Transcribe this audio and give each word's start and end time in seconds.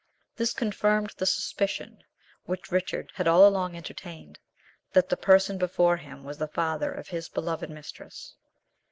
This 0.37 0.51
confirmed 0.51 1.13
the 1.17 1.27
suspicion 1.27 2.03
which 2.45 2.71
Richard 2.71 3.11
had 3.13 3.27
all 3.27 3.45
along 3.45 3.75
entertained, 3.77 4.39
that 4.93 5.09
the 5.09 5.15
person 5.15 5.59
before 5.59 5.97
him 5.97 6.23
was 6.23 6.39
the 6.39 6.47
father 6.47 6.91
of 6.91 7.09
his 7.09 7.29
beloved 7.29 7.69
mistress. 7.69 8.33